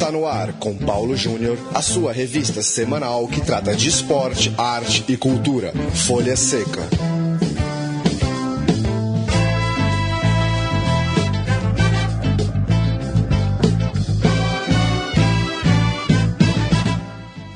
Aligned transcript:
Está 0.00 0.10
no 0.10 0.26
ar 0.26 0.54
com 0.54 0.74
Paulo 0.74 1.14
Júnior, 1.14 1.58
a 1.74 1.82
sua 1.82 2.10
revista 2.10 2.62
semanal 2.62 3.28
que 3.28 3.42
trata 3.42 3.76
de 3.76 3.86
esporte, 3.86 4.50
arte 4.56 5.04
e 5.06 5.14
cultura. 5.14 5.74
Folha 5.92 6.34
Seca. 6.36 6.88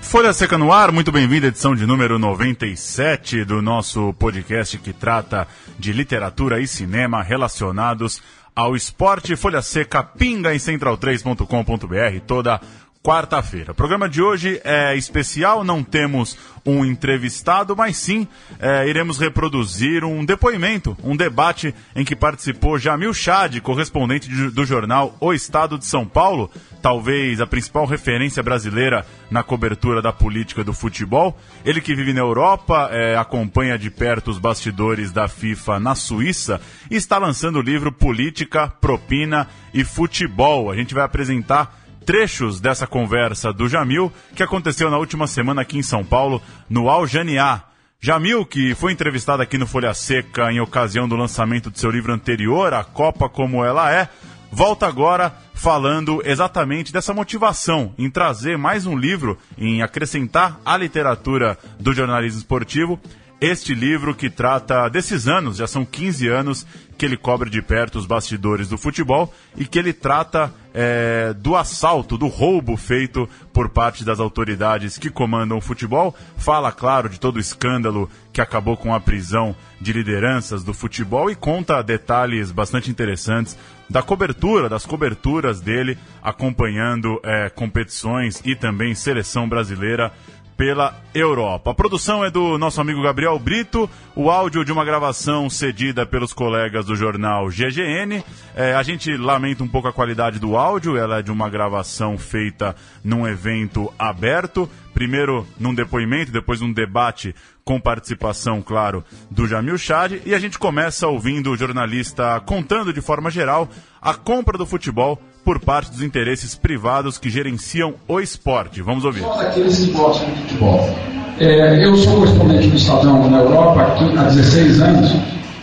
Folha 0.02 0.34
Seca 0.34 0.58
no 0.58 0.70
ar, 0.70 0.92
muito 0.92 1.10
bem-vindo 1.10 1.46
à 1.46 1.48
edição 1.48 1.74
de 1.74 1.86
número 1.86 2.18
97 2.18 3.42
do 3.46 3.62
nosso 3.62 4.12
podcast 4.18 4.76
que 4.76 4.92
trata 4.92 5.48
de 5.78 5.94
literatura 5.94 6.60
e 6.60 6.68
cinema 6.68 7.22
relacionados 7.22 8.22
ao 8.54 8.76
esporte. 8.76 9.36
Folha 9.36 9.62
Seca 9.62 10.02
pinga 10.02 10.54
em 10.54 10.58
central3.com.br 10.58 12.20
toda 12.26 12.60
quarta-feira. 13.04 13.72
O 13.72 13.74
programa 13.74 14.08
de 14.08 14.22
hoje 14.22 14.58
é 14.64 14.96
especial, 14.96 15.62
não 15.62 15.84
temos 15.84 16.38
um 16.64 16.82
entrevistado, 16.86 17.76
mas 17.76 17.98
sim 17.98 18.26
é, 18.58 18.88
iremos 18.88 19.18
reproduzir 19.18 20.02
um 20.02 20.24
depoimento, 20.24 20.96
um 21.04 21.14
debate 21.14 21.74
em 21.94 22.02
que 22.02 22.16
participou 22.16 22.78
Jamil 22.78 23.12
Chad, 23.12 23.60
correspondente 23.60 24.26
de, 24.26 24.48
do 24.48 24.64
jornal 24.64 25.14
O 25.20 25.34
Estado 25.34 25.76
de 25.76 25.84
São 25.84 26.06
Paulo, 26.06 26.50
talvez 26.80 27.42
a 27.42 27.46
principal 27.46 27.84
referência 27.84 28.42
brasileira 28.42 29.04
na 29.30 29.42
cobertura 29.42 30.00
da 30.00 30.10
política 30.10 30.64
do 30.64 30.72
futebol. 30.72 31.38
Ele 31.62 31.82
que 31.82 31.94
vive 31.94 32.14
na 32.14 32.20
Europa, 32.20 32.88
é, 32.90 33.18
acompanha 33.18 33.78
de 33.78 33.90
perto 33.90 34.30
os 34.30 34.38
bastidores 34.38 35.12
da 35.12 35.28
FIFA 35.28 35.78
na 35.78 35.94
Suíça 35.94 36.58
e 36.90 36.96
está 36.96 37.18
lançando 37.18 37.58
o 37.58 37.62
livro 37.62 37.92
Política, 37.92 38.66
Propina 38.66 39.46
e 39.74 39.84
Futebol. 39.84 40.70
A 40.70 40.74
gente 40.74 40.94
vai 40.94 41.04
apresentar 41.04 41.83
trechos 42.04 42.60
dessa 42.60 42.86
conversa 42.86 43.52
do 43.52 43.68
Jamil, 43.68 44.12
que 44.34 44.42
aconteceu 44.42 44.90
na 44.90 44.98
última 44.98 45.26
semana 45.26 45.62
aqui 45.62 45.78
em 45.78 45.82
São 45.82 46.04
Paulo, 46.04 46.42
no 46.68 46.88
Aljaniá. 46.88 47.62
Jamil, 48.00 48.44
que 48.44 48.74
foi 48.74 48.92
entrevistado 48.92 49.42
aqui 49.42 49.56
no 49.56 49.66
Folha 49.66 49.94
Seca 49.94 50.52
em 50.52 50.60
ocasião 50.60 51.08
do 51.08 51.16
lançamento 51.16 51.70
de 51.70 51.80
seu 51.80 51.90
livro 51.90 52.12
anterior, 52.12 52.74
A 52.74 52.84
Copa 52.84 53.28
Como 53.28 53.64
Ela 53.64 53.90
É, 53.90 54.08
volta 54.52 54.86
agora 54.86 55.34
falando 55.54 56.20
exatamente 56.24 56.92
dessa 56.92 57.14
motivação 57.14 57.94
em 57.96 58.10
trazer 58.10 58.58
mais 58.58 58.84
um 58.84 58.96
livro, 58.96 59.38
em 59.56 59.80
acrescentar 59.80 60.60
à 60.66 60.76
literatura 60.76 61.58
do 61.80 61.94
jornalismo 61.94 62.40
esportivo 62.40 63.00
este 63.44 63.74
livro 63.74 64.14
que 64.14 64.30
trata 64.30 64.88
desses 64.88 65.28
anos, 65.28 65.58
já 65.58 65.66
são 65.66 65.84
15 65.84 66.28
anos 66.28 66.66
que 66.96 67.04
ele 67.04 67.16
cobre 67.16 67.50
de 67.50 67.60
perto 67.60 67.98
os 67.98 68.06
bastidores 68.06 68.68
do 68.68 68.78
futebol 68.78 69.32
e 69.56 69.66
que 69.66 69.78
ele 69.78 69.92
trata 69.92 70.52
é, 70.72 71.34
do 71.34 71.54
assalto, 71.54 72.16
do 72.16 72.26
roubo 72.26 72.76
feito 72.76 73.28
por 73.52 73.68
parte 73.68 74.04
das 74.04 74.18
autoridades 74.18 74.96
que 74.96 75.10
comandam 75.10 75.58
o 75.58 75.60
futebol. 75.60 76.14
Fala, 76.36 76.72
claro, 76.72 77.08
de 77.08 77.20
todo 77.20 77.36
o 77.36 77.40
escândalo 77.40 78.08
que 78.32 78.40
acabou 78.40 78.76
com 78.76 78.94
a 78.94 79.00
prisão 79.00 79.54
de 79.80 79.92
lideranças 79.92 80.64
do 80.64 80.72
futebol 80.72 81.30
e 81.30 81.34
conta 81.34 81.82
detalhes 81.82 82.50
bastante 82.50 82.90
interessantes 82.90 83.58
da 83.90 84.02
cobertura, 84.02 84.68
das 84.68 84.86
coberturas 84.86 85.60
dele 85.60 85.98
acompanhando 86.22 87.20
é, 87.22 87.50
competições 87.50 88.40
e 88.44 88.56
também 88.56 88.94
seleção 88.94 89.46
brasileira 89.48 90.12
pela 90.56 90.94
Europa. 91.14 91.70
A 91.70 91.74
produção 91.74 92.24
é 92.24 92.30
do 92.30 92.56
nosso 92.58 92.80
amigo 92.80 93.02
Gabriel 93.02 93.38
Brito, 93.38 93.88
o 94.14 94.30
áudio 94.30 94.64
de 94.64 94.72
uma 94.72 94.84
gravação 94.84 95.50
cedida 95.50 96.06
pelos 96.06 96.32
colegas 96.32 96.86
do 96.86 96.96
jornal 96.96 97.48
GGN. 97.48 98.22
É, 98.54 98.74
a 98.74 98.82
gente 98.82 99.16
lamenta 99.16 99.64
um 99.64 99.68
pouco 99.68 99.88
a 99.88 99.92
qualidade 99.92 100.38
do 100.38 100.56
áudio, 100.56 100.96
ela 100.96 101.18
é 101.18 101.22
de 101.22 101.30
uma 101.30 101.48
gravação 101.48 102.16
feita 102.16 102.74
num 103.02 103.26
evento 103.26 103.92
aberto. 103.98 104.68
Primeiro 104.92 105.44
num 105.58 105.74
depoimento, 105.74 106.30
depois 106.30 106.60
num 106.60 106.72
debate 106.72 107.34
com 107.64 107.80
participação, 107.80 108.62
claro, 108.62 109.04
do 109.28 109.48
Jamil 109.48 109.76
Chad. 109.76 110.20
E 110.24 110.34
a 110.34 110.38
gente 110.38 110.58
começa 110.58 111.08
ouvindo 111.08 111.50
o 111.50 111.56
jornalista 111.56 112.40
contando 112.46 112.92
de 112.92 113.00
forma 113.00 113.30
geral 113.30 113.68
a 114.00 114.14
compra 114.14 114.56
do 114.56 114.66
futebol 114.66 115.20
por 115.44 115.60
parte 115.60 115.90
dos 115.90 116.02
interesses 116.02 116.54
privados 116.54 117.18
que 117.18 117.28
gerenciam 117.28 117.94
o 118.08 118.18
esporte. 118.18 118.80
Vamos 118.80 119.04
ouvir. 119.04 119.20
Só 119.20 119.36
daqueles 119.36 119.78
que 119.78 119.90
gostam 119.92 120.28
de 120.30 120.40
futebol. 120.40 120.96
É, 121.38 121.84
eu 121.84 121.96
sou 121.96 122.14
correspondente 122.14 122.68
do 122.68 122.76
Estadão 122.76 123.28
na 123.28 123.38
Europa 123.38 123.82
aqui, 123.82 124.04
há 124.16 124.22
16 124.24 124.80
anos, 124.80 125.16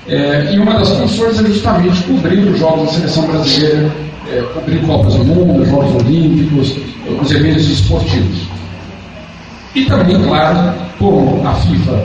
é, 0.07 0.53
e 0.53 0.59
uma 0.59 0.73
das 0.73 0.89
funções 0.89 1.39
é 1.39 1.43
justamente 1.45 2.03
cobrir 2.03 2.39
os 2.39 2.59
jogos 2.59 2.87
da 2.87 2.93
seleção 2.93 3.27
brasileira, 3.27 3.91
é, 4.29 4.41
cobrir 4.53 4.85
Copas 4.85 5.15
do 5.15 5.23
Mundo, 5.23 5.65
Jogos 5.65 5.95
Olímpicos, 6.03 6.77
os 7.21 7.31
eventos 7.31 7.69
esportivos. 7.69 8.47
E 9.73 9.85
também, 9.85 10.21
claro, 10.23 10.73
como 10.99 11.47
a 11.47 11.53
FIFA 11.55 12.03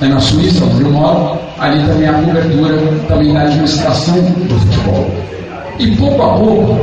é 0.00 0.06
na 0.06 0.18
Suíça, 0.18 0.64
onde 0.64 0.82
eu 0.82 0.90
moro, 0.90 1.38
ali 1.58 1.84
também 1.86 2.08
a 2.08 2.14
cobertura 2.14 2.78
também 3.06 3.34
da 3.34 3.42
administração 3.42 4.14
do 4.22 4.58
futebol. 4.58 5.29
E 5.80 5.96
pouco 5.96 6.22
a 6.22 6.34
pouco, 6.34 6.78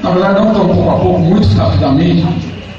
na 0.00 0.10
verdade 0.12 0.34
não 0.38 0.54
tão 0.54 0.68
pouco 0.68 0.90
a 0.90 0.94
pouco, 0.94 1.18
muito 1.18 1.48
rapidamente, 1.56 2.24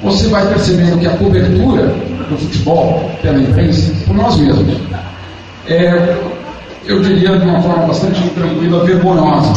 você 0.02 0.30
vai 0.30 0.48
percebendo 0.48 0.98
que 0.98 1.06
a 1.06 1.18
cobertura 1.18 1.94
do 2.30 2.38
futebol 2.38 3.12
pela 3.22 3.38
imprensa, 3.38 3.94
por 4.08 4.16
nós 4.16 4.38
mesmos, 4.38 4.78
é, 5.68 6.18
eu 6.86 7.02
diria 7.02 7.38
de 7.38 7.46
uma 7.46 7.62
forma 7.62 7.88
bastante 7.88 8.22
tranquila, 8.30 8.86
vergonhosa. 8.86 9.52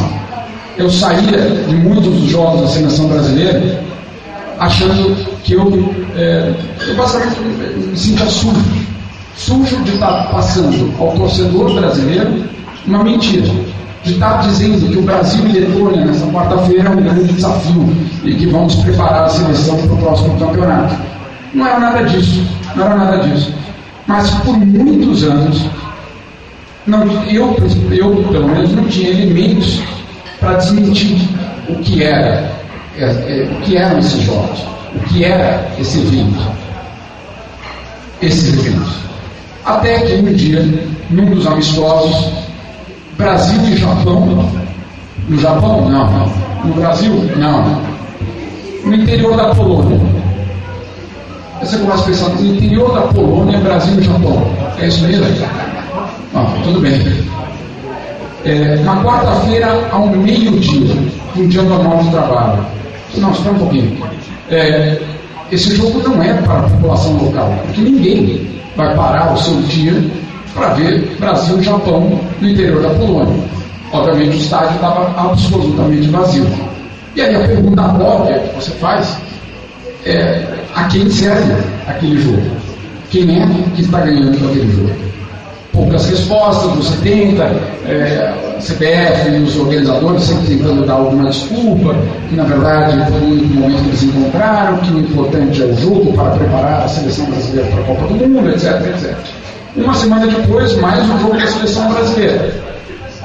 Eu 0.76 0.90
saía 0.90 1.38
de 1.68 1.74
muitos 1.76 2.12
dos 2.12 2.30
jogos 2.30 2.62
da 2.62 2.66
seleção 2.66 3.06
brasileira 3.06 3.84
achando 4.58 5.14
que 5.44 5.52
eu, 5.52 5.94
é, 6.16 6.52
eu 6.84 6.96
basicamente 6.96 7.38
me 7.40 7.96
sentia 7.96 8.26
sujo. 8.26 8.60
Sujo 9.36 9.76
de 9.84 9.92
estar 9.92 10.30
passando 10.32 10.92
ao 11.00 11.12
torcedor 11.12 11.72
brasileiro 11.74 12.44
uma 12.88 13.04
mentira 13.04 13.46
de 14.04 14.14
estar 14.14 14.38
dizendo 14.38 14.90
que 14.90 14.98
o 14.98 15.02
Brasil 15.02 15.46
e 15.46 15.52
Letônia 15.52 16.04
nessa 16.04 16.26
quarta-feira 16.26 16.88
é 16.88 16.90
um 16.90 16.96
grande 16.96 17.32
desafio 17.32 17.96
e 18.24 18.34
que 18.34 18.46
vamos 18.46 18.74
preparar 18.76 19.24
a 19.24 19.28
seleção 19.28 19.76
para 19.76 19.94
o 19.94 19.98
próximo 19.98 20.38
campeonato. 20.38 20.96
Não 21.54 21.66
era 21.66 21.78
nada 21.78 22.02
disso, 22.04 22.44
não 22.74 22.84
era 22.84 22.96
nada 22.96 23.18
disso. 23.18 23.54
Mas 24.06 24.30
por 24.30 24.58
muitos 24.58 25.22
anos, 25.22 25.64
não, 26.86 27.04
eu, 27.24 27.56
eu 27.92 28.24
pelo 28.30 28.48
menos 28.48 28.72
não 28.72 28.84
tinha 28.88 29.10
elementos 29.10 29.80
para 30.40 30.54
desmentir 30.54 31.16
o 31.68 31.76
que 31.76 32.02
era, 32.02 32.52
é, 32.98 33.04
é, 33.04 33.48
o 33.52 33.60
que 33.60 33.76
eram 33.76 33.98
esses 33.98 34.22
jogos, 34.22 34.58
o 34.96 34.98
que 35.08 35.24
era 35.24 35.70
esse 35.78 36.00
evento, 36.00 36.42
esses 38.20 38.52
eventos. 38.52 38.92
Até 39.64 40.00
que 40.00 40.14
um 40.14 40.32
dia, 40.32 40.90
num 41.08 41.26
dos 41.26 41.46
amistosos, 41.46 42.41
Brasil 43.16 43.60
e 43.68 43.76
Japão. 43.76 44.50
No 45.28 45.38
Japão? 45.38 45.88
Não. 45.88 46.26
No 46.64 46.74
Brasil? 46.74 47.12
Não. 47.36 47.80
No 48.84 48.94
interior 48.94 49.36
da 49.36 49.54
Polônia. 49.54 50.00
Aí 51.60 51.66
você 51.66 51.78
começa 51.78 52.02
a 52.02 52.06
pensar, 52.06 52.28
no 52.30 52.56
interior 52.56 52.92
da 52.92 53.02
Polônia, 53.02 53.58
Brasil 53.60 54.00
e 54.00 54.02
Japão. 54.02 54.42
É 54.80 54.86
isso 54.86 55.04
mesmo? 55.04 55.46
Ah, 56.34 56.46
tudo 56.64 56.80
bem. 56.80 57.00
É, 58.44 58.76
na 58.76 58.96
quarta-feira, 59.04 59.88
ao 59.92 60.08
meio-dia, 60.08 60.96
um 61.36 61.46
dia 61.46 61.62
normal 61.62 61.98
de 61.98 62.10
trabalho. 62.10 62.66
Não, 63.16 63.30
espera 63.30 63.54
um 63.54 63.58
pouquinho. 63.58 63.96
É, 64.50 65.00
esse 65.52 65.76
jogo 65.76 66.02
não 66.08 66.20
é 66.22 66.32
para 66.34 66.58
a 66.58 66.62
população 66.62 67.16
local, 67.18 67.54
porque 67.66 67.82
ninguém 67.82 68.48
vai 68.76 68.96
parar 68.96 69.32
o 69.32 69.36
seu 69.36 69.60
dia 69.62 69.92
para 70.54 70.68
ver 70.74 71.16
Brasil 71.18 71.58
e 71.58 71.62
Japão 71.62 72.20
no 72.40 72.48
interior 72.48 72.82
da 72.82 72.90
Polônia. 72.90 73.44
Obviamente 73.92 74.36
o 74.36 74.40
estádio 74.40 74.74
estava 74.74 75.12
absolutamente 75.16 76.08
vazio. 76.08 76.46
E 77.14 77.20
aí 77.20 77.34
a 77.34 77.46
pergunta 77.46 77.82
óbvia 77.82 78.38
que 78.38 78.54
você 78.54 78.70
faz 78.72 79.16
é 80.06 80.42
a 80.74 80.84
quem 80.84 81.08
serve 81.10 81.52
aquele 81.86 82.20
jogo? 82.20 82.42
Quem 83.10 83.42
é 83.42 83.46
que 83.74 83.82
está 83.82 84.00
ganhando 84.00 84.30
aquele 84.30 84.72
jogo? 84.72 85.12
Poucas 85.72 86.06
respostas, 86.06 86.70
você 86.72 86.96
tenta, 87.02 87.44
é, 87.86 88.34
CBF 88.60 89.30
e 89.30 89.42
os 89.42 89.56
organizadores 89.56 90.22
sempre 90.22 90.56
tentando 90.56 90.86
dar 90.86 90.94
alguma 90.94 91.30
desculpa, 91.30 91.94
que 92.28 92.36
na 92.36 92.44
verdade 92.44 92.98
foi 93.10 93.22
um 93.22 93.60
momento 93.60 93.82
que 93.82 93.88
eles 93.88 94.02
encontraram, 94.02 94.76
que 94.78 94.92
o 94.92 95.00
importante 95.00 95.62
é 95.62 95.64
o 95.64 95.76
jogo 95.76 96.12
para 96.12 96.30
preparar 96.30 96.82
a 96.84 96.88
seleção 96.88 97.24
brasileira 97.26 97.70
para 97.70 97.80
a 97.80 97.84
Copa 97.86 98.06
do 98.06 98.28
Mundo, 98.28 98.50
etc, 98.50 98.86
etc. 98.86 99.16
Uma 99.74 99.94
semana 99.94 100.26
depois, 100.26 100.76
mais 100.80 101.08
um 101.08 101.18
jogo 101.18 101.38
da 101.38 101.46
seleção 101.46 101.90
brasileira. 101.90 102.52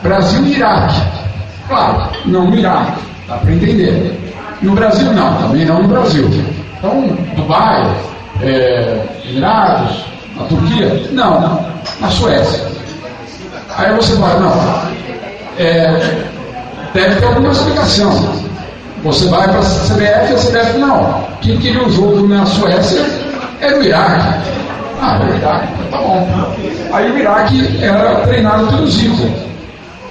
Brasil 0.02 0.46
e 0.46 0.56
Iraque. 0.56 1.02
Claro, 1.68 2.10
não 2.26 2.50
no 2.50 2.58
Iraque, 2.58 3.02
dá 3.28 3.36
para 3.36 3.52
entender. 3.52 4.18
No 4.62 4.74
Brasil, 4.74 5.12
não, 5.12 5.36
também 5.36 5.66
não 5.66 5.82
no 5.82 5.90
Brasil. 5.90 6.26
Então, 6.78 7.18
Dubai, 7.36 7.94
é, 8.42 8.98
Emirados, 9.26 10.06
na 10.38 10.46
Turquia? 10.46 11.10
Não, 11.12 11.42
não, 11.42 11.66
na 12.00 12.10
Suécia. 12.12 12.66
Aí 13.78 13.94
você 13.96 14.16
vai, 14.16 14.40
não, 14.40 14.54
é, 15.58 16.26
deve 16.94 17.16
ter 17.16 17.26
alguma 17.26 17.52
explicação. 17.52 18.34
Você 19.04 19.28
vai 19.28 19.50
para 19.50 19.60
a 19.60 19.64
CBF 19.64 20.34
a 20.34 20.38
CBF 20.38 20.78
não. 20.78 21.24
Quem 21.42 21.58
queria 21.58 21.86
o 21.86 21.92
jogo 21.92 22.26
na 22.26 22.46
Suécia 22.46 23.06
era 23.60 23.78
o 23.78 23.84
Iraque. 23.84 24.50
Ah, 25.02 25.20
é 25.22 25.26
o 25.26 25.36
Iraque, 25.36 25.76
tá 25.89 25.98
bom. 25.98 26.28
Aí 26.92 27.12
o 27.12 27.18
Iraque 27.18 27.84
era 27.84 28.16
treinado 28.22 28.68
pelo 28.68 28.88
Zico. 28.88 29.30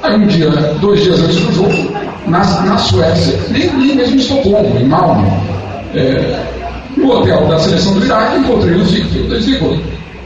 Aí 0.03 0.15
um 0.15 0.27
dia, 0.27 0.51
dois 0.81 1.03
dias 1.03 1.21
antes 1.21 1.41
do 1.41 1.53
jogo, 1.53 1.93
na, 2.27 2.39
na 2.63 2.79
Suécia, 2.79 3.39
nem, 3.51 3.73
nem 3.73 3.97
mesmo 3.97 4.15
em 4.15 4.19
Estocolmo, 4.19 4.79
em 4.79 4.85
Malmö, 4.85 5.27
é, 5.95 6.41
no 6.97 7.11
hotel 7.11 7.47
da 7.47 7.59
seleção 7.59 7.95
do 7.95 8.05
Iraque, 8.05 8.39
encontrei 8.39 8.75
o 8.75 8.85
Zico. 8.85 9.17
Eu 9.17 9.41
Zico, 9.41 9.79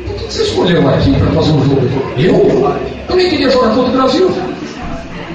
por 0.07 0.15
que 0.17 0.25
você 0.33 0.43
escolheu 0.43 0.89
aqui 0.89 1.13
para 1.13 1.31
fazer 1.33 1.53
um 1.53 1.65
jogo? 1.65 1.89
Eu? 2.19 2.75
Nem 3.15 3.29
queria 3.29 3.51
jogar 3.51 3.75
contra 3.75 3.91
o 3.91 3.93
Brasil. 3.93 4.31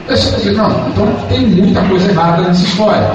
Eu 0.07 0.15
disse, 0.15 0.51
não, 0.51 0.69
então 0.89 1.07
tem 1.29 1.41
muita 1.47 1.81
coisa 1.81 2.09
errada 2.09 2.43
nessa 2.43 2.63
história. 2.63 3.11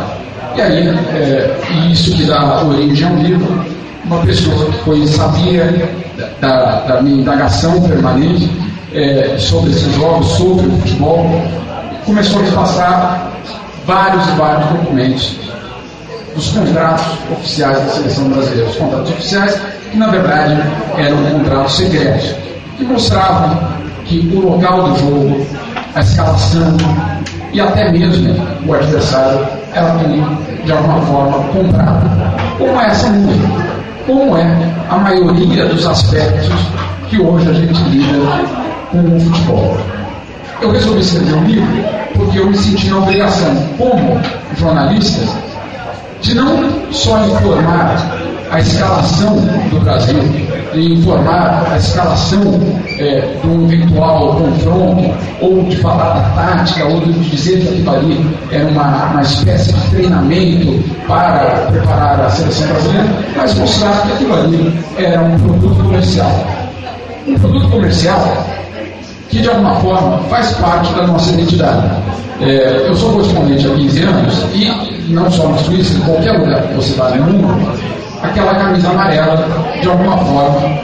E 0.57 0.61
aí, 0.61 0.89
é, 0.89 1.57
isso 1.91 2.13
que 2.17 2.25
dá 2.25 2.63
origem 2.65 3.09
ao 3.09 3.17
livro, 3.17 3.65
uma 4.05 4.19
pessoa 4.23 4.67
que 4.67 4.79
foi 4.79 5.07
sabia 5.07 5.65
da, 6.41 6.81
da 6.81 7.03
minha 7.03 7.21
indagação 7.21 7.81
permanente 7.83 8.51
é, 8.95 9.37
sobre 9.39 9.71
esses 9.71 9.95
jogos, 9.95 10.27
sobre 10.29 10.67
o 10.67 10.71
futebol, 10.79 11.27
começou 12.05 12.41
a 12.41 12.43
me 12.43 12.51
passar 12.53 13.31
vários 13.87 14.27
e 14.29 14.31
vários 14.33 14.69
documentos 14.71 15.37
dos 16.35 16.49
contratos 16.49 17.07
oficiais 17.33 17.79
da 17.79 17.89
seleção 17.93 18.29
brasileira, 18.29 18.71
os 18.71 18.77
contratos 18.77 19.11
oficiais 19.11 19.61
que 19.91 19.97
na 19.97 20.07
verdade 20.09 20.57
eram 20.97 21.17
contratos 21.25 21.77
secretos, 21.77 22.35
que 22.77 22.85
mostravam 22.85 23.59
que 24.05 24.19
o 24.35 24.41
local 24.41 24.91
do 24.91 24.99
jogo, 24.99 25.47
a 25.95 26.01
escalação 26.01 26.77
e 27.53 27.61
até 27.61 27.91
mesmo 27.91 28.35
o 28.67 28.75
adversário 28.75 29.47
era 29.73 29.91
tudo 29.99 30.65
de 30.65 30.73
alguma 30.73 31.01
forma 31.03 31.39
comprado. 31.49 32.11
Como 32.59 32.81
é 32.81 32.87
essa 32.87 33.09
música? 33.11 33.70
Como 34.07 34.37
é 34.37 34.47
a 34.89 34.97
maioria 34.97 35.67
dos 35.67 35.87
aspectos 35.87 36.53
que 37.09 37.21
hoje 37.21 37.49
a 37.49 37.53
gente 37.53 37.83
lida 37.85 38.19
com 38.91 38.99
o 38.99 39.21
futebol? 39.21 39.77
Eu 40.61 40.73
resolvi 40.73 41.01
escrever 41.01 41.35
um 41.35 41.45
livro 41.45 41.85
porque 42.17 42.39
eu 42.39 42.47
me 42.47 42.57
senti 42.57 42.89
na 42.89 42.99
obrigação, 42.99 43.55
como 43.79 44.21
jornalista, 44.57 45.27
de 46.21 46.35
não 46.35 46.93
só 46.93 47.25
informar 47.27 47.97
a 48.51 48.61
escalação 48.61 49.37
do 49.71 49.81
Brasil, 49.81 50.19
de 50.73 50.93
informar 50.93 51.67
a 51.71 51.77
escalação 51.77 52.61
é, 52.99 53.21
do 53.43 53.65
eventual 53.73 54.37
confronto, 54.37 55.15
ou 55.41 55.63
de 55.65 55.77
falar 55.77 56.15
da 56.15 56.43
tática, 56.43 56.87
ou 56.87 57.01
de 57.01 57.13
dizer 57.31 57.61
que 57.61 57.69
aquilo 57.69 57.91
ali 57.91 58.37
era 58.51 58.69
uma, 58.69 59.07
uma 59.07 59.23
espécie 59.23 59.73
de 59.73 59.91
treinamento 59.91 60.85
para 61.07 61.67
preparar 61.71 62.21
a 62.21 62.31
seleção 62.31 62.69
brasileira, 62.69 63.09
mas 63.37 63.55
mostrar 63.55 64.03
que 64.03 64.13
aquilo 64.13 64.35
ali 64.35 64.79
era 64.97 65.23
um 65.23 65.39
produto 65.39 65.83
comercial. 65.83 66.47
Um 67.27 67.39
produto 67.39 67.69
comercial 67.69 68.47
que 69.31 69.41
de 69.41 69.49
alguma 69.49 69.77
forma 69.77 70.19
faz 70.29 70.53
parte 70.55 70.93
da 70.95 71.07
nossa 71.07 71.33
identidade. 71.33 71.89
É, 72.41 72.89
eu 72.89 72.95
sou 72.97 73.13
correspondente 73.13 73.67
há 73.67 73.75
15 73.75 74.03
anos 74.03 74.35
e 74.55 75.13
não 75.13 75.31
só 75.31 75.49
na 75.49 75.59
Suíça, 75.59 75.97
em 75.99 76.01
qualquer 76.01 76.33
lugar 76.33 76.63
que 76.63 76.75
você 76.75 76.95
vá 76.95 77.11
no 77.11 77.33
mundo, 77.33 77.73
aquela 78.23 78.55
camisa 78.55 78.91
amarela, 78.91 79.47
de 79.81 79.89
alguma 79.89 80.19
forma, 80.19 80.79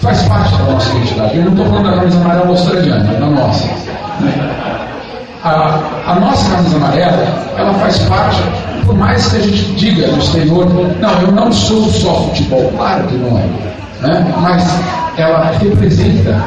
faz 0.00 0.22
parte 0.22 0.56
da 0.56 0.64
nossa 0.64 0.90
identidade. 0.96 1.36
Eu 1.36 1.44
não 1.44 1.52
estou 1.52 1.66
falando 1.66 1.90
da 1.90 1.96
camisa 1.96 2.20
amarela 2.20 2.48
australiana, 2.48 3.12
da 3.14 3.26
nossa. 3.26 3.68
A, 5.44 5.80
a, 6.06 6.14
nossa 6.20 6.50
camisa 6.56 6.76
amarela, 6.76 7.26
ela 7.56 7.74
faz 7.74 7.98
parte, 8.00 8.42
por 8.84 8.94
mais 8.94 9.26
que 9.28 9.36
a 9.36 9.40
gente 9.40 9.62
diga 9.74 10.06
no 10.08 10.18
exterior, 10.18 10.66
não, 11.00 11.20
eu 11.20 11.32
não 11.32 11.52
sou 11.52 11.88
só 11.90 12.14
futebol, 12.24 12.72
claro 12.76 13.06
que 13.06 13.14
não 13.14 13.38
é. 13.38 14.06
Né? 14.06 14.34
Mas 14.40 14.64
ela 15.16 15.52
representa 15.52 16.42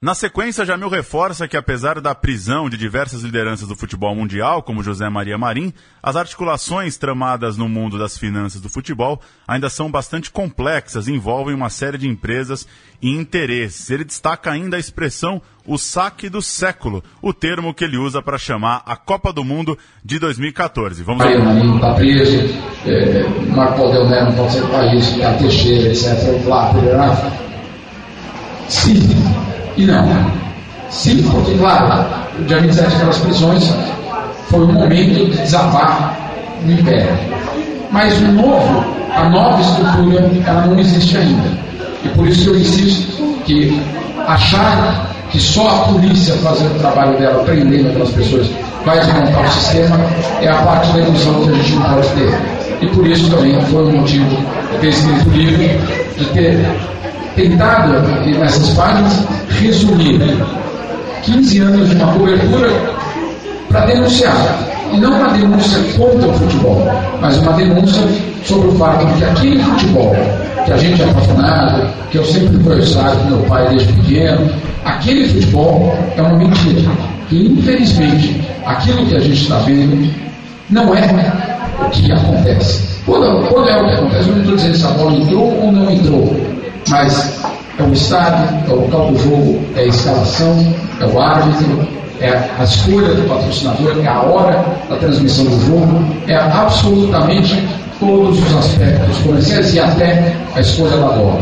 na 0.00 0.14
sequência, 0.14 0.64
Jamil 0.64 0.88
reforça 0.88 1.48
que, 1.48 1.56
apesar 1.56 2.00
da 2.00 2.14
prisão 2.14 2.70
de 2.70 2.76
diversas 2.76 3.22
lideranças 3.22 3.66
do 3.66 3.74
futebol 3.74 4.14
mundial, 4.14 4.62
como 4.62 4.80
José 4.80 5.08
Maria 5.08 5.36
Marim, 5.36 5.72
as 6.00 6.14
articulações 6.14 6.96
tramadas 6.96 7.56
no 7.56 7.68
mundo 7.68 7.98
das 7.98 8.16
finanças 8.16 8.60
do 8.60 8.68
futebol 8.68 9.20
ainda 9.46 9.68
são 9.68 9.90
bastante 9.90 10.30
complexas 10.30 11.08
e 11.08 11.12
envolvem 11.12 11.52
uma 11.52 11.68
série 11.68 11.98
de 11.98 12.06
empresas 12.06 12.64
e 13.02 13.10
interesses. 13.10 13.90
Ele 13.90 14.04
destaca 14.04 14.52
ainda 14.52 14.76
a 14.76 14.80
expressão 14.80 15.42
o 15.66 15.76
saque 15.76 16.28
do 16.28 16.40
século, 16.40 17.02
o 17.20 17.34
termo 17.34 17.74
que 17.74 17.82
ele 17.82 17.96
usa 17.96 18.22
para 18.22 18.38
chamar 18.38 18.84
a 18.86 18.94
Copa 18.94 19.32
do 19.32 19.42
Mundo 19.42 19.76
de 20.04 20.20
2014. 20.20 21.02
Vamos 21.02 21.26
ver. 21.26 21.42
Marinho 21.42 21.74
está 21.74 21.94
preso, 21.94 22.38
é, 22.86 23.28
Marco 23.50 23.90
Del 23.90 24.08
Nero 24.08 24.26
não 24.26 24.36
pode 24.36 24.52
ser 24.52 24.62
país, 24.68 25.10
Teixeira, 25.40 25.88
etc. 25.88 26.46
Lá, 26.46 26.72
Sim 28.68 29.37
e 29.78 29.86
não. 29.86 30.06
Sim, 30.90 31.22
porque, 31.30 31.54
claro, 31.54 32.04
o 32.38 32.44
dia 32.44 32.60
27 32.60 32.96
aquelas 32.96 33.18
prisões 33.18 33.74
foi 34.50 34.60
um 34.60 34.72
momento 34.72 35.14
de 35.14 35.36
desabar 35.38 36.18
no 36.64 36.72
Império. 36.72 37.16
Mas 37.90 38.18
o 38.20 38.28
novo, 38.32 38.84
a 39.14 39.28
nova 39.28 39.60
estrutura, 39.60 40.30
ela 40.46 40.66
não 40.66 40.78
existe 40.78 41.16
ainda. 41.16 41.48
E 42.04 42.08
por 42.08 42.26
isso 42.26 42.44
que 42.44 42.48
eu 42.48 42.58
insisto 42.58 43.38
que 43.44 43.80
achar 44.26 45.06
que 45.30 45.38
só 45.38 45.68
a 45.68 45.78
polícia 45.92 46.34
fazendo 46.34 46.76
o 46.76 46.78
trabalho 46.80 47.18
dela, 47.18 47.44
prendendo 47.44 47.88
aquelas 47.88 48.10
pessoas, 48.10 48.50
vai 48.84 48.98
desmontar 48.98 49.44
o 49.44 49.50
sistema, 49.52 50.00
é 50.40 50.48
a 50.48 50.62
parte 50.62 50.92
da 50.92 51.00
ilusão 51.00 51.42
que 51.42 51.50
a 51.50 51.54
gente 51.54 51.72
não 51.74 51.94
pode 51.94 52.08
ter. 52.08 52.58
E 52.80 52.86
por 52.88 53.06
isso 53.06 53.30
também 53.30 53.60
foi 53.66 53.84
o 53.84 53.92
motivo 53.92 54.28
de 54.28 54.78
ter 54.80 54.88
escrito 54.88 55.28
o 55.28 55.32
livro, 55.32 55.62
de 56.16 56.24
ter 56.26 56.66
tentado, 57.38 57.92
nessas 58.26 58.70
páginas, 58.70 59.24
resumir 59.60 60.20
15 61.22 61.60
anos 61.60 61.88
de 61.88 61.94
uma 61.94 62.12
cobertura 62.12 62.68
para 63.68 63.86
denunciar. 63.86 64.58
E 64.92 64.96
não 64.96 65.18
uma 65.20 65.28
denúncia 65.28 65.78
contra 65.96 66.28
o 66.28 66.32
futebol, 66.32 66.86
mas 67.20 67.36
uma 67.38 67.52
denúncia 67.52 68.02
sobre 68.44 68.68
o 68.68 68.72
fato 68.72 69.06
de 69.06 69.12
que 69.14 69.24
aquele 69.24 69.62
futebol 69.62 70.16
que 70.64 70.72
a 70.72 70.76
gente 70.78 71.02
é 71.02 71.10
apaixonado, 71.10 71.88
que 72.10 72.18
eu 72.18 72.24
sempre 72.24 72.58
fui 72.58 72.72
ao 72.72 73.16
com 73.16 73.24
meu 73.28 73.38
pai 73.48 73.68
desde 73.68 73.92
pequeno, 73.92 74.50
aquele 74.84 75.28
futebol 75.28 75.94
é 76.16 76.22
uma 76.22 76.38
mentira. 76.38 76.90
E 77.30 77.52
infelizmente, 77.52 78.42
aquilo 78.64 79.04
que 79.06 79.16
a 79.16 79.20
gente 79.20 79.42
está 79.42 79.58
vendo 79.58 80.10
não 80.70 80.94
é 80.94 81.32
o 81.86 81.90
que 81.90 82.10
acontece. 82.10 82.98
Quando, 83.04 83.46
quando 83.48 83.68
é 83.68 83.76
o 83.76 83.86
que 83.86 83.94
acontece, 83.94 84.28
eu 84.28 84.34
não 84.34 84.40
estou 84.40 84.56
dizendo 84.56 84.76
se 84.76 84.86
a 84.86 84.90
bola 84.90 85.12
entrou 85.12 85.64
ou 85.64 85.72
não 85.72 85.90
entrou, 85.90 86.47
mas 86.88 87.40
é 87.78 87.82
o 87.82 87.92
estádio, 87.92 88.58
é 88.68 88.72
o 88.72 88.80
local 88.80 89.12
do 89.12 89.18
jogo, 89.18 89.60
é 89.76 89.80
a 89.80 89.86
escalação, 89.86 90.74
é 91.00 91.06
o 91.06 91.20
árbitro, 91.20 91.88
é 92.20 92.50
a 92.58 92.64
escolha 92.64 93.14
do 93.14 93.28
patrocinador, 93.28 93.96
é 94.02 94.08
a 94.08 94.20
hora 94.22 94.64
da 94.88 94.96
transmissão 94.96 95.44
do 95.44 95.66
jogo, 95.66 96.04
é 96.26 96.34
absolutamente 96.34 97.62
todos 98.00 98.38
os 98.38 98.56
aspectos 98.56 99.18
comerciais 99.18 99.74
e 99.74 99.80
até 99.80 100.36
a 100.54 100.60
escolha 100.60 100.96
da 100.96 101.08
bola. 101.08 101.40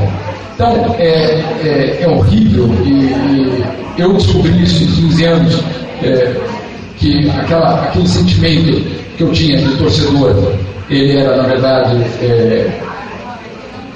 Então, 0.54 0.96
é, 0.98 1.42
é, 1.64 1.98
é 2.02 2.08
horrível 2.08 2.68
e, 2.84 2.90
e, 2.90 3.64
eu 3.98 4.12
descobri 4.14 4.62
isso 4.62 4.84
em 4.84 5.08
15 5.08 5.24
anos, 5.24 5.62
é, 6.02 6.34
que 6.98 7.30
aquela, 7.30 7.82
aquele 7.82 8.08
sentimento 8.08 8.82
que 9.16 9.22
eu 9.22 9.32
tinha 9.32 9.58
de 9.58 9.76
torcedor, 9.76 10.52
ele 10.88 11.18
era, 11.18 11.36
na 11.36 11.48
verdade, 11.48 11.96
é, 12.22 12.70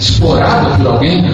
explorado 0.00 0.76
por 0.76 0.86
alguém, 0.86 1.30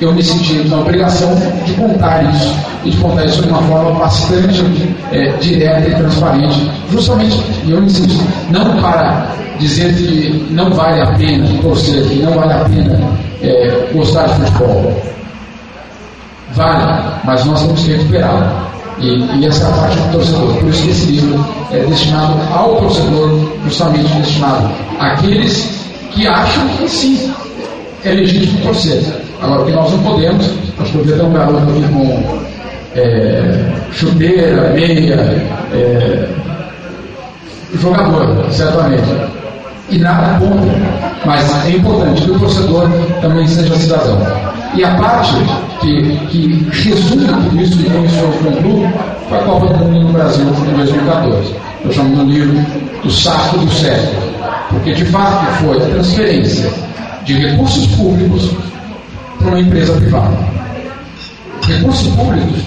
eu 0.00 0.12
me 0.12 0.22
senti 0.22 0.54
na 0.68 0.78
obrigação 0.78 1.34
de 1.64 1.72
contar 1.74 2.22
isso, 2.34 2.54
e 2.84 2.90
de 2.90 2.96
contar 2.98 3.24
isso 3.24 3.42
de 3.42 3.48
uma 3.48 3.62
forma 3.62 3.98
bastante 3.98 4.64
é, 5.12 5.28
direta 5.40 5.88
e 5.88 5.94
transparente, 5.94 6.70
justamente, 6.90 7.42
e 7.64 7.72
eu 7.72 7.82
insisto, 7.82 8.22
não 8.50 8.76
para 8.80 9.26
dizer 9.58 9.94
que 9.94 10.46
não 10.50 10.70
vale 10.70 11.00
a 11.00 11.12
pena 11.14 11.46
torcer, 11.62 12.02
que 12.08 12.16
não 12.22 12.32
vale 12.32 12.52
a 12.52 12.64
pena 12.64 13.10
é, 13.42 13.90
gostar 13.92 14.26
de 14.26 14.34
futebol. 14.34 15.02
Vale, 16.54 17.02
mas 17.24 17.44
nós 17.44 17.62
temos 17.62 17.82
que 17.82 17.92
recuperá-lo. 17.92 18.66
E, 18.98 19.08
e, 19.38 19.46
essa 19.46 19.66
parte 19.72 19.94
do 19.98 20.12
torcedor. 20.12 20.54
Por 20.54 20.70
isso 20.70 20.82
que 20.82 20.90
esse 20.90 21.06
livro 21.06 21.44
é 21.70 21.80
destinado 21.80 22.34
ao 22.50 22.76
torcedor, 22.76 23.52
justamente 23.64 24.10
destinado 24.14 24.70
àqueles 24.98 25.86
que 26.12 26.26
acham 26.26 26.66
que 26.68 26.88
sim, 26.88 27.30
é 28.06 28.12
legítimo 28.12 28.60
torcer. 28.62 29.02
Agora, 29.42 29.62
o 29.62 29.66
que 29.66 29.72
nós 29.72 29.90
não 29.90 29.98
podemos, 30.02 30.46
nós 30.78 30.90
podemos 30.90 31.18
ter 31.18 31.22
um 31.22 31.32
garoto 31.32 31.58
aqui 31.58 31.82
com 31.92 32.38
é, 32.94 33.72
chuteira, 33.92 34.70
meia, 34.70 35.14
é, 35.72 36.28
jogador, 37.74 38.46
certamente. 38.50 39.04
E 39.90 39.98
nada 39.98 40.38
contra. 40.38 40.74
Mas 41.24 41.66
é 41.66 41.70
importante 41.70 42.22
que 42.22 42.30
o 42.30 42.38
torcedor 42.38 42.88
também 43.20 43.46
seja 43.46 43.74
cidadão. 43.76 44.18
E 44.74 44.84
a 44.84 44.94
parte 44.96 45.34
que, 45.80 46.16
que 46.28 46.66
resume 46.70 47.26
tudo 47.26 47.60
isso 47.60 47.80
e 47.80 47.84
como 47.84 48.04
isso 48.04 48.24
conclui 48.42 48.88
foi 49.28 49.38
a 49.38 49.42
Copa 49.42 49.66
do 49.66 49.84
Mundo 49.84 50.06
no 50.06 50.12
Brasil 50.12 50.44
em 50.44 50.74
2014. 50.76 51.54
eu 51.84 51.92
chamo 51.92 52.16
no 52.16 52.30
livro 52.30 52.58
do 53.02 53.10
saco 53.10 53.58
do 53.58 53.70
cérebro, 53.70 54.22
porque 54.70 54.92
de 54.92 55.04
fato 55.06 55.46
foi 55.62 55.76
a 55.76 55.86
transferência 55.86 56.70
de 57.26 57.34
recursos 57.34 57.86
públicos 57.88 58.52
para 59.38 59.48
uma 59.48 59.60
empresa 59.60 59.94
privada. 59.94 60.36
Recursos 61.66 62.14
públicos 62.14 62.62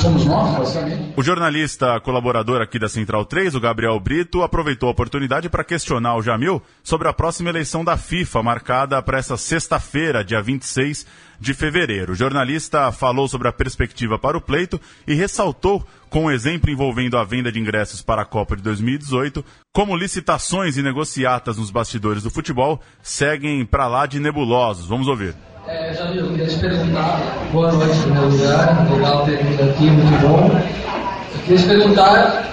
somos 0.00 0.24
nós, 0.26 0.58
basicamente. 0.58 1.03
O 1.16 1.22
jornalista 1.22 2.00
colaborador 2.00 2.60
aqui 2.60 2.76
da 2.76 2.88
Central 2.88 3.24
3, 3.24 3.54
o 3.54 3.60
Gabriel 3.60 4.00
Brito, 4.00 4.42
aproveitou 4.42 4.88
a 4.88 4.92
oportunidade 4.92 5.48
para 5.48 5.62
questionar 5.62 6.16
o 6.16 6.22
Jamil 6.22 6.60
sobre 6.82 7.06
a 7.06 7.12
próxima 7.12 7.50
eleição 7.50 7.84
da 7.84 7.96
FIFA, 7.96 8.42
marcada 8.42 9.00
para 9.00 9.18
essa 9.18 9.36
sexta-feira, 9.36 10.24
dia 10.24 10.42
26 10.42 11.06
de 11.38 11.54
fevereiro. 11.54 12.14
O 12.14 12.16
jornalista 12.16 12.90
falou 12.90 13.28
sobre 13.28 13.46
a 13.46 13.52
perspectiva 13.52 14.18
para 14.18 14.36
o 14.36 14.40
pleito 14.40 14.80
e 15.06 15.14
ressaltou, 15.14 15.86
com 16.10 16.24
um 16.24 16.30
exemplo 16.32 16.68
envolvendo 16.68 17.16
a 17.16 17.22
venda 17.22 17.52
de 17.52 17.60
ingressos 17.60 18.02
para 18.02 18.22
a 18.22 18.26
Copa 18.26 18.56
de 18.56 18.62
2018, 18.62 19.44
como 19.72 19.96
licitações 19.96 20.76
e 20.76 20.82
negociatas 20.82 21.58
nos 21.58 21.70
bastidores 21.70 22.24
do 22.24 22.30
futebol 22.30 22.80
seguem 23.00 23.64
para 23.64 23.86
lá 23.86 24.06
de 24.06 24.18
nebulosos. 24.18 24.86
Vamos 24.86 25.06
ouvir. 25.06 25.36
É, 25.64 25.94
Jamil, 25.94 26.28
queria 26.30 26.46
te 26.48 26.58
perguntar, 26.58 27.20
boa 27.52 27.72
noite 27.72 27.98
no 28.00 28.14
meu 28.14 28.28
lugar, 28.28 28.90
legal 28.90 29.24
ter 29.24 29.44
vindo 29.44 29.62
aqui, 29.62 29.84
muito 29.84 30.20
bom. 30.20 31.03
Eu 31.44 31.56
queria 31.56 31.58
te 31.58 31.68
perguntar 31.68 32.44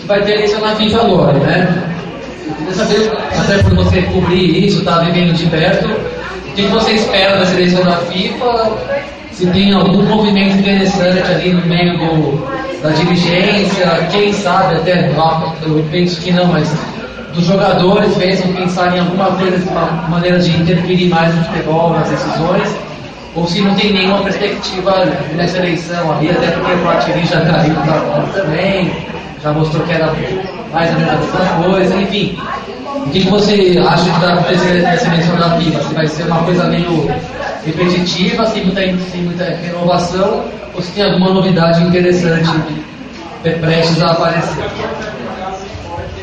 que 0.00 0.06
vai 0.06 0.22
ter 0.22 0.32
eleição 0.32 0.60
na 0.60 0.74
FIFA 0.74 1.00
agora, 1.02 1.38
né? 1.38 1.84
Eu 2.48 2.54
queria 2.56 2.74
saber, 2.74 3.12
até 3.38 3.62
por 3.62 3.74
você 3.76 4.02
cobrir 4.02 4.66
isso, 4.66 4.84
tá 4.84 4.98
vivendo 4.98 5.34
de 5.34 5.46
perto, 5.46 5.86
o 5.86 6.52
que 6.52 6.62
você 6.62 6.92
espera 6.94 7.38
dessa 7.38 7.54
eleição 7.54 7.84
da 7.84 7.96
FIFA? 7.98 8.72
Se 9.30 9.46
tem 9.46 9.72
algum 9.72 10.02
movimento 10.02 10.58
interessante 10.58 11.30
ali 11.30 11.52
no 11.52 11.64
meio 11.64 11.96
do, 11.96 12.44
da 12.82 12.90
dirigência, 12.90 14.08
quem 14.10 14.32
sabe 14.32 14.78
até, 14.78 15.12
eu 15.62 15.84
penso 15.92 16.20
que 16.20 16.32
não, 16.32 16.46
mas 16.46 16.68
dos 17.32 17.44
jogadores 17.44 18.12
pensam 18.16 18.52
pensar 18.52 18.96
em 18.96 18.98
alguma 18.98 19.26
coisa, 19.26 19.58
maneira 20.08 20.40
de 20.40 20.50
interferir 20.50 21.08
mais 21.08 21.32
no 21.36 21.44
futebol, 21.44 21.90
nas 21.90 22.08
decisões, 22.08 22.76
ou 23.34 23.46
se 23.46 23.60
não 23.60 23.74
tem 23.74 23.92
nenhuma 23.92 24.22
perspectiva 24.22 25.04
nessa 25.36 25.58
eleição 25.58 26.12
ali, 26.12 26.30
até 26.30 26.48
porque 26.48 26.72
o 26.72 26.78
Platini 26.78 27.26
já 27.26 27.40
caiu 27.42 27.74
também, 28.34 28.92
já 29.42 29.52
mostrou 29.52 29.86
que 29.86 29.92
era 29.92 30.12
mais 30.72 30.92
ou 30.92 31.00
menos 31.00 31.34
a 31.34 31.62
coisa, 31.62 31.96
enfim. 31.96 32.38
O 33.06 33.10
que, 33.10 33.20
você 33.28 33.80
acha 33.88 34.04
que 34.04 34.20
vai 34.20 34.32
eleição 35.06 35.36
da 35.36 35.56
FIFA? 35.58 35.82
Se 35.82 35.94
vai 35.94 36.06
ser 36.06 36.22
uma 36.24 36.42
coisa 36.42 36.64
meio 36.64 37.08
repetitiva, 37.64 38.46
sem 38.46 38.64
muita, 38.64 38.80
sem 39.10 39.22
muita 39.22 39.44
renovação, 39.44 40.44
ou 40.74 40.82
se 40.82 40.92
tem 40.92 41.04
alguma 41.04 41.32
novidade 41.32 41.82
interessante 41.84 42.50
prestes 43.42 44.02
a 44.02 44.10
aparecer? 44.10 44.64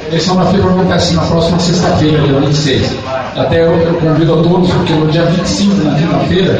A 0.04 0.10
eleição 0.10 0.38
da 0.38 0.46
FIFA 0.46 0.70
acontece 0.70 1.16
na 1.16 1.22
próxima 1.24 1.60
sexta-feira, 1.60 2.22
dia 2.22 2.40
26. 2.40 2.96
Até 3.36 3.62
eu, 3.62 3.74
eu, 3.82 3.94
convido 3.96 4.34
a 4.34 4.44
todos, 4.44 4.72
porque 4.72 4.94
no 4.94 5.08
dia 5.08 5.26
25, 5.26 5.84
na 5.84 5.96
quinta-feira, 5.96 6.60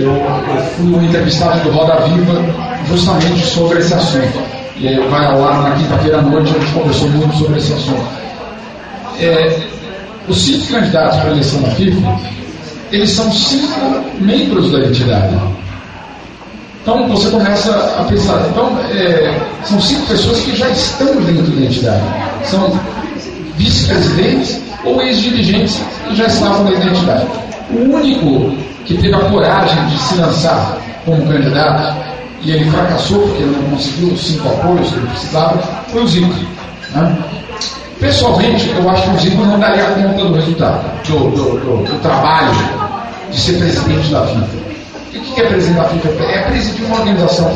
eu, 0.00 0.14
eu 0.14 0.62
fui 0.76 1.04
entrevistado 1.04 1.60
do 1.60 1.70
Roda 1.70 1.96
Viva 2.06 2.42
justamente 2.88 3.44
sobre 3.46 3.78
esse 3.78 3.94
assunto. 3.94 4.38
E 4.76 4.88
aí 4.88 5.08
vai 5.08 5.26
ao 5.26 5.40
na 5.40 5.72
quinta-feira 5.72 6.18
à 6.18 6.22
noite, 6.22 6.54
a 6.54 6.58
gente 6.58 6.72
conversou 6.72 7.08
muito 7.10 7.36
sobre 7.36 7.58
esse 7.58 7.72
assunto. 7.72 8.08
É, 9.18 9.60
os 10.26 10.38
cinco 10.38 10.72
candidatos 10.72 11.16
para 11.18 11.28
a 11.28 11.32
eleição 11.32 11.60
da 11.62 11.70
FIFA, 11.72 12.20
eles 12.90 13.10
são 13.10 13.30
cinco 13.32 14.04
membros 14.20 14.72
da 14.72 14.80
entidade. 14.80 15.36
Então 16.82 17.06
você 17.08 17.28
começa 17.28 17.70
a 17.98 18.04
pensar, 18.04 18.46
então 18.48 18.78
é, 18.90 19.38
são 19.64 19.80
cinco 19.80 20.06
pessoas 20.06 20.40
que 20.40 20.56
já 20.56 20.68
estão 20.70 21.14
dentro 21.22 21.52
da 21.52 21.66
entidade. 21.66 22.02
São 22.44 22.80
vice-presidentes 23.56 24.60
ou 24.84 25.02
ex-dirigentes 25.02 25.78
que 26.08 26.16
já 26.16 26.26
estavam 26.26 26.64
dentro 26.64 26.84
da 26.84 26.90
entidade. 26.90 27.26
O 27.70 27.94
único 27.94 28.69
que 28.90 28.98
teve 28.98 29.14
a 29.14 29.20
coragem 29.20 29.86
de 29.86 29.98
se 29.98 30.16
lançar 30.16 30.76
como 31.04 31.24
candidato, 31.26 31.94
e 32.42 32.50
ele 32.50 32.68
fracassou 32.70 33.20
porque 33.20 33.42
ele 33.42 33.56
não 33.56 33.70
conseguiu 33.70 34.12
os 34.12 34.20
cinco 34.20 34.48
apoios 34.48 34.88
que 34.88 34.96
ele 34.96 35.06
precisava, 35.06 35.58
foi 35.88 36.02
o 36.02 36.08
Zico. 36.08 36.34
Né? 36.94 37.18
Pessoalmente, 38.00 38.68
eu 38.70 38.90
acho 38.90 39.02
que 39.04 39.10
o 39.10 39.18
Zico 39.20 39.44
não 39.44 39.60
daria 39.60 39.84
conta 39.84 40.24
do 40.24 40.34
resultado, 40.34 40.84
do, 41.06 41.18
do, 41.30 41.60
do, 41.60 41.84
do 41.84 41.98
trabalho 42.00 42.52
de 43.30 43.40
ser 43.40 43.58
presidente 43.58 44.10
da 44.10 44.26
FIFA. 44.26 44.58
O 45.14 45.20
que 45.20 45.40
é 45.40 45.44
presidente 45.44 45.76
da 45.76 45.88
FIFA? 45.88 46.08
É 46.24 46.42
presidir 46.50 46.86
uma 46.86 46.96
organização 46.98 47.54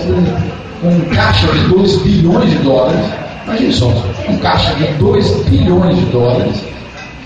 com 0.80 0.88
um 0.88 1.00
caixa 1.16 1.48
de 1.48 1.58
2 1.68 1.96
bilhões 2.02 2.50
de 2.50 2.56
dólares. 2.58 3.00
Imagine 3.46 3.72
só, 3.72 3.92
um 4.28 4.38
caixa 4.38 4.72
de 4.74 4.86
2 4.94 5.30
bilhões 5.46 5.98
de 5.98 6.04
dólares 6.06 6.62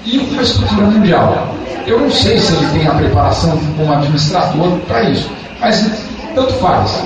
e 0.07 0.19
uma 0.19 0.43
estrutura 0.43 0.87
mundial. 0.87 1.58
Eu 1.89 2.01
não 2.01 2.11
sei 2.11 2.39
se 2.39 2.55
ele 2.55 2.67
tem 2.79 2.87
a 2.87 2.93
preparação 2.93 3.59
como 3.79 3.91
administrador 3.91 4.73
para 4.87 5.05
isso, 5.05 5.31
mas 5.59 5.91
tanto 6.35 6.53
faz. 6.55 7.03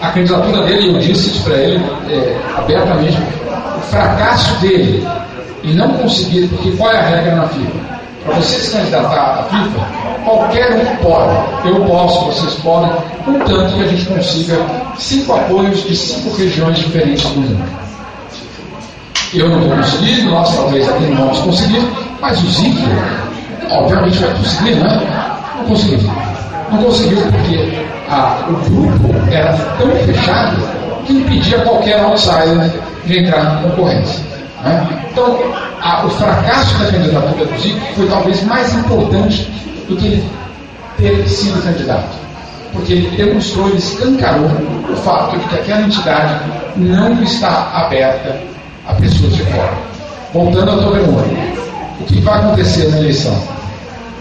A 0.00 0.10
candidatura 0.10 0.62
dele, 0.62 0.94
eu 0.94 0.98
disse 0.98 1.28
isso 1.28 1.44
para 1.44 1.56
ele 1.56 1.84
é, 2.08 2.40
abertamente, 2.56 3.18
o 3.76 3.80
fracasso 3.82 4.54
dele 4.60 5.06
e 5.62 5.74
não 5.74 5.88
conseguir, 5.90 6.48
porque 6.48 6.72
qual 6.72 6.90
é 6.90 6.98
a 6.98 7.02
regra 7.02 7.36
na 7.36 7.48
FIFA? 7.48 7.94
Para 8.24 8.34
você 8.36 8.60
se 8.60 8.70
candidatar 8.74 9.40
à 9.40 9.42
FIFA, 9.44 10.24
qualquer 10.24 10.72
um 10.72 10.96
pode. 11.04 11.68
Eu 11.68 11.84
posso, 11.84 12.24
vocês 12.24 12.54
podem, 12.62 12.90
contanto 13.26 13.74
que 13.74 13.82
a 13.82 13.88
gente 13.88 14.06
consiga 14.06 14.56
cinco 14.96 15.34
apoios 15.34 15.84
de 15.84 15.94
cinco 15.94 16.34
regiões 16.34 16.78
diferentes 16.78 17.24
do 17.24 17.40
mundo. 17.40 17.84
Eu 19.34 19.50
não 19.50 19.60
vou 19.60 19.76
conseguir, 19.76 20.22
nós 20.22 20.56
talvez 20.56 20.88
aqui 20.88 21.04
não 21.04 21.16
vamos 21.16 21.40
conseguir, 21.40 21.86
mas 22.20 22.42
o 22.42 22.50
Zico, 22.50 22.88
obviamente 23.70 24.18
vai 24.18 24.34
conseguir, 24.34 24.74
né? 24.76 25.34
Não 25.56 25.64
conseguiu. 25.64 26.10
Não 26.70 26.82
conseguiu 26.82 27.20
porque 27.22 27.86
a, 28.08 28.46
o 28.48 28.52
grupo 28.70 29.14
era 29.30 29.52
tão 29.78 29.90
fechado 30.06 30.56
que 31.06 31.12
impedia 31.12 31.58
qualquer 31.60 32.00
outsider 32.00 32.70
de 33.04 33.18
entrar 33.18 33.44
na 33.44 33.62
concorrência. 33.62 34.24
Né? 34.62 35.06
Então, 35.10 35.38
a, 35.80 36.06
o 36.06 36.10
fracasso 36.10 36.78
da 36.78 36.90
candidatura 36.90 37.44
do 37.44 37.58
Zico 37.60 37.80
foi 37.94 38.06
talvez 38.08 38.42
mais 38.44 38.74
importante 38.74 39.50
do 39.88 39.96
que 39.96 40.06
ele 40.06 40.30
ter 40.96 41.28
sido 41.28 41.62
candidato. 41.62 42.24
Porque 42.72 42.92
ele 42.94 43.16
demonstrou, 43.16 43.68
ele 43.68 43.78
escancarou 43.78 44.50
o 44.90 44.96
fato 44.96 45.38
de 45.38 45.44
que 45.46 45.54
aquela 45.54 45.82
entidade 45.82 46.40
não 46.76 47.22
está 47.22 47.70
aberta 47.72 48.36
a 48.86 48.94
pessoas 48.94 49.34
de 49.34 49.44
fora. 49.44 49.74
Voltando 50.32 50.70
ao 50.72 50.78
teu 50.78 50.94
memória, 50.94 51.54
o 52.00 52.04
que 52.04 52.20
vai 52.20 52.38
acontecer 52.40 52.88
na 52.90 52.98
eleição? 52.98 53.53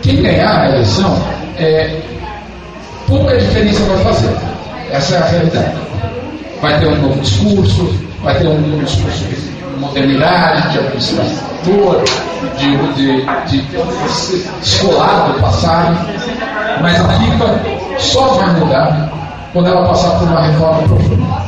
Quem 0.03 0.21
ganhar 0.21 0.61
a 0.61 0.69
eleição, 0.69 1.17
é, 1.57 1.97
pouca 3.07 3.37
diferença 3.37 3.83
vai 3.85 3.97
fazer. 4.03 4.35
Essa 4.91 5.15
é 5.15 5.17
a 5.17 5.25
realidade. 5.25 5.75
Vai 6.61 6.77
ter 6.77 6.87
um 6.87 7.01
novo 7.01 7.21
discurso, 7.21 7.99
vai 8.21 8.37
ter 8.37 8.47
um 8.47 8.83
discurso 8.83 9.23
de 9.23 9.79
modernidade, 9.79 10.71
de 10.71 10.79
administrador, 10.79 12.03
de, 12.57 12.77
de, 12.93 13.25
de, 13.47 13.61
de 13.61 14.49
escolar 14.61 15.31
do 15.31 15.39
passado, 15.39 15.97
mas 16.81 16.99
a 16.99 17.07
FIFA 17.07 17.59
só 17.97 18.27
vai 18.33 18.59
mudar 18.59 19.09
quando 19.53 19.67
ela 19.67 19.87
passar 19.87 20.19
por 20.19 20.27
uma 20.27 20.45
reforma 20.47 20.83
profunda. 20.83 21.43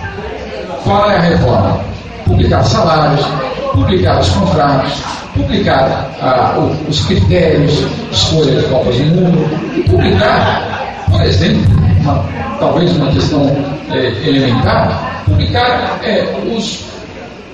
Qual 0.84 1.12
é 1.12 1.18
a 1.18 1.22
reforma? 1.22 1.80
Publicar 2.26 2.64
salários, 2.64 3.26
publicar 3.75 4.20
os 4.20 4.29
contratos, 4.29 4.94
publicar 5.34 6.10
ah, 6.22 6.58
os 6.88 7.05
critérios 7.05 7.72
de 7.72 8.15
escolha 8.15 8.62
de 8.62 8.67
Copas 8.67 8.96
do 8.96 9.05
Mundo, 9.05 9.75
e 9.75 9.82
publicar, 9.82 11.05
por 11.12 11.22
exemplo, 11.22 11.62
uma, 12.01 12.25
talvez 12.60 12.96
uma 12.96 13.12
questão 13.12 13.55
é, 13.91 14.08
elementar, 14.27 15.24
publicar 15.25 16.00
é, 16.03 16.25
os 16.55 16.86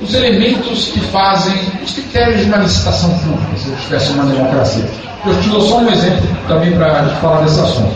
os 0.01 0.15
elementos 0.15 0.87
que 0.87 0.99
fazem 0.99 1.53
os 1.83 1.93
critérios 1.93 2.41
de 2.41 2.45
uma 2.47 2.57
licitação 2.57 3.09
pública, 3.19 3.55
se 3.55 3.69
eu 3.69 3.75
tivesse 3.77 4.11
uma 4.13 4.25
democracia. 4.25 4.85
Eu 5.25 5.39
te 5.39 5.49
dou 5.49 5.61
só 5.61 5.77
um 5.77 5.91
exemplo 5.91 6.27
também 6.47 6.71
para 6.71 7.05
falar 7.21 7.41
desse 7.41 7.59
assunto. 7.59 7.93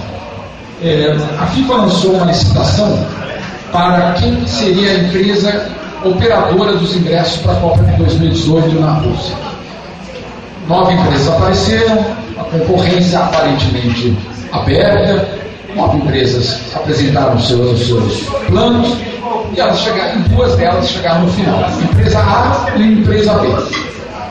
É, 0.84 1.18
a 1.40 1.48
FIFA 1.48 1.74
lançou 1.74 2.12
uma 2.14 2.26
licitação 2.26 3.04
para 3.72 4.14
quem 4.14 4.46
seria 4.46 4.92
a 4.92 4.94
empresa 5.00 5.68
operadora 6.04 6.74
dos 6.74 6.96
ingressos 6.96 7.38
para 7.42 7.54
a 7.54 7.56
Copa 7.56 7.84
de 7.84 7.98
2018 7.98 8.80
na 8.80 8.94
Rússia. 8.94 9.36
Nove 10.68 10.94
empresas 10.94 11.28
apareceram, 11.28 12.06
a 12.38 12.44
concorrência 12.44 13.20
aparentemente 13.20 14.18
aberta, 14.52 15.28
nove 15.76 15.98
empresas 15.98 16.60
apresentaram 16.76 17.40
seus, 17.40 17.88
seus 17.88 18.24
planos 18.48 18.96
e 19.56 19.60
elas 19.60 19.80
chegaram, 19.80 20.22
duas 20.22 20.56
delas 20.56 20.88
chegaram 20.88 21.22
no 21.22 21.32
final, 21.34 21.70
empresa 21.82 22.20
A 22.20 22.72
e 22.78 22.84
empresa 22.84 23.34
B. 23.36 23.48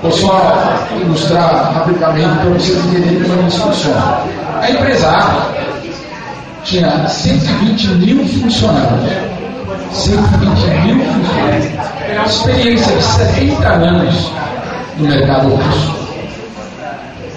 Vou 0.02 0.12
só 0.12 0.86
ilustrar 1.00 1.72
rapidamente 1.72 2.28
para 2.28 2.50
vocês 2.50 2.84
entenderem 2.84 3.24
como 3.24 3.48
isso 3.48 3.60
funciona. 3.60 4.20
A 4.60 4.70
empresa 4.70 5.08
A 5.08 5.54
tinha 6.64 7.08
120 7.08 7.86
mil 7.88 8.26
funcionários 8.26 9.34
120 9.92 10.66
mil 10.84 11.04
funcionários. 11.04 11.66
Experiência 12.26 12.96
de 12.96 13.02
70 13.02 13.68
anos 13.68 14.32
no 14.98 15.08
mercado 15.08 15.48
russo. 15.54 16.04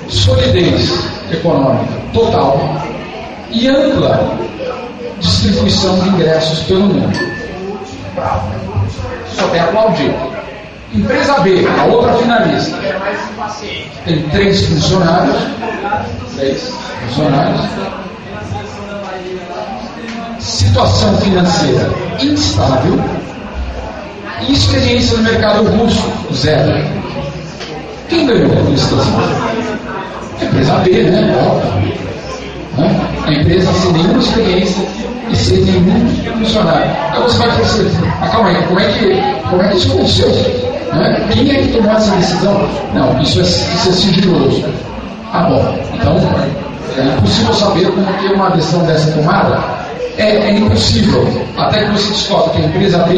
Solidez 0.09 1.07
econômica 1.31 1.93
total 2.13 2.59
e 3.51 3.67
ampla 3.67 4.37
distribuição 5.19 5.99
de 5.99 6.09
ingressos 6.09 6.59
pelo 6.63 6.85
mundo. 6.85 7.17
Só 9.35 9.47
tem 9.49 9.59
aplaudir. 9.59 10.13
Empresa 10.93 11.39
B, 11.39 11.67
a 11.79 11.85
outra 11.85 12.13
finalista, 12.13 12.77
tem 14.05 14.21
três 14.29 14.65
funcionários, 14.67 15.35
três 16.37 16.73
funcionários, 17.07 17.61
situação 20.39 21.17
financeira 21.17 21.89
instável 22.21 22.99
e 24.47 24.53
experiência 24.53 25.17
no 25.17 25.23
mercado 25.23 25.63
russo 25.69 26.03
zero. 26.33 26.71
Quem 28.09 28.25
ganhou 28.25 28.49
com 28.49 28.73
isso? 28.73 28.95
A 30.39 30.45
empresa 30.45 30.73
B, 30.75 31.03
né? 31.03 31.35
Óbvio. 31.45 31.97
A 33.25 33.33
empresa 33.33 33.73
sem 33.73 33.91
nenhuma 33.91 34.19
experiência 34.19 34.85
e 35.29 35.35
sem 35.35 35.57
nenhum 35.61 36.39
funcionário. 36.39 36.91
Aí 37.11 37.21
você 37.21 37.37
vai 37.37 37.55
perceber, 37.57 37.91
ah, 38.21 38.27
calma 38.29 38.49
aí, 38.49 38.63
como 38.67 38.79
é 38.79 38.85
que, 38.91 39.49
como 39.49 39.61
é 39.61 39.67
que 39.69 39.77
isso 39.77 39.91
aconteceu? 39.91 40.29
Né? 40.93 41.27
Quem 41.33 41.51
é 41.51 41.55
que 41.55 41.67
tomou 41.73 41.91
essa 41.91 42.15
decisão? 42.15 42.69
Não, 42.93 43.21
isso 43.21 43.39
é, 43.39 43.43
isso 43.43 43.89
é 43.89 43.91
sigiloso. 43.91 44.65
Ah, 45.33 45.43
bom, 45.43 45.77
então 45.93 46.15
é 46.97 47.17
impossível 47.17 47.53
saber 47.53 47.91
como 47.91 48.05
que 48.13 48.33
uma 48.33 48.49
decisão 48.51 48.83
dessa 48.85 49.11
tomada. 49.11 49.76
É, 50.17 50.35
é 50.35 50.51
impossível, 50.51 51.21
até 51.57 51.85
que 51.85 51.91
você 51.91 52.09
descobre 52.09 52.57
que 52.57 52.65
a 52.65 52.69
empresa 52.69 53.03
B, 53.03 53.15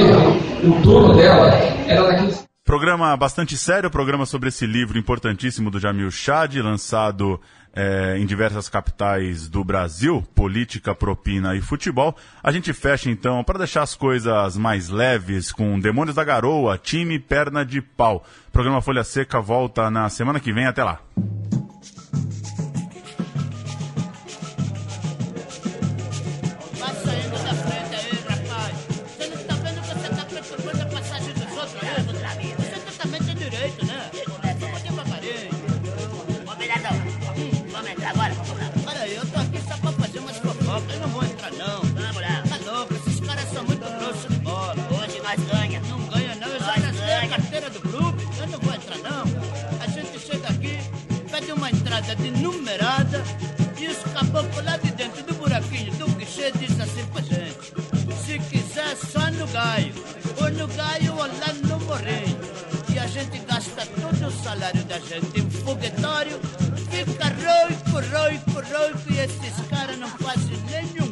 o 0.68 0.82
dono 0.82 1.16
dela, 1.16 1.48
era 1.88 2.04
daqueles. 2.04 2.44
Programa 2.66 3.16
bastante 3.18 3.58
sério, 3.58 3.90
programa 3.90 4.26
sobre 4.26 4.50
esse 4.50 4.68
livro 4.68 5.00
importantíssimo 5.00 5.72
do 5.72 5.80
Jamil 5.80 6.12
Chad, 6.12 6.58
lançado 6.58 7.40
é, 7.74 8.18
em 8.18 8.26
diversas 8.26 8.68
capitais 8.68 9.48
do 9.48 9.64
Brasil, 9.64 10.24
política, 10.36 10.94
propina 10.94 11.56
e 11.56 11.62
futebol. 11.62 12.16
A 12.44 12.52
gente 12.52 12.74
fecha 12.74 13.10
então, 13.10 13.44
para 13.44 13.58
deixar 13.58 13.82
as 13.82 13.96
coisas 13.96 14.58
mais 14.58 14.90
leves, 14.90 15.52
com 15.52 15.80
Demônios 15.80 16.16
da 16.16 16.24
Garoa, 16.24 16.78
time 16.78 17.18
Perna 17.18 17.66
de 17.66 17.82
Pau. 17.82 18.24
Programa 18.52 18.82
Folha 18.82 19.04
Seca 19.04 19.40
volta 19.40 19.90
na 19.90 20.10
semana 20.10 20.40
que 20.40 20.52
vem. 20.54 20.68
Até 20.68 20.84
lá. 20.84 21.00
Roico, 68.46 68.52
roico, 68.52 68.70
roico 68.72 69.12
e 69.12 69.20
esses 69.20 69.68
caras 69.68 69.98
não 69.98 70.08
fazem 70.10 70.58
nenhum 70.70 71.09